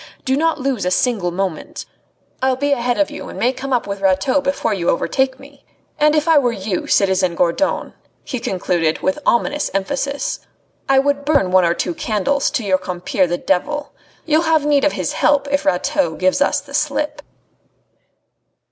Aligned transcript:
Do 0.25 0.35
not 0.35 0.59
lose 0.59 0.83
a 0.83 0.89
single 0.89 1.29
moment. 1.29 1.85
I'll 2.41 2.55
be 2.55 2.71
ahead 2.71 2.97
of 2.97 3.11
you 3.11 3.29
and 3.29 3.37
may 3.37 3.53
come 3.53 3.71
up 3.71 3.85
with 3.85 4.01
Rateau 4.01 4.41
before 4.41 4.73
you 4.73 4.89
overtake 4.89 5.39
me. 5.39 5.63
And 5.99 6.15
if 6.15 6.27
I 6.27 6.39
were 6.39 6.51
you, 6.51 6.87
citizen 6.87 7.35
Gourdon," 7.35 7.93
he 8.23 8.39
concluded, 8.39 9.01
with 9.03 9.19
ominous 9.27 9.69
emphasis, 9.75 10.39
"I 10.89 10.97
would 10.97 11.23
burn 11.23 11.51
one 11.51 11.65
or 11.65 11.75
two 11.75 11.93
candles 11.93 12.49
to 12.49 12.63
your 12.63 12.79
compeer 12.79 13.27
the 13.27 13.37
devil. 13.37 13.93
You'll 14.25 14.41
have 14.41 14.65
need 14.65 14.85
of 14.85 14.93
his 14.93 15.13
help 15.13 15.47
if 15.51 15.65
Rateau 15.67 16.15
gives 16.15 16.41
us 16.41 16.61
the 16.61 16.73
slip." 16.73 17.21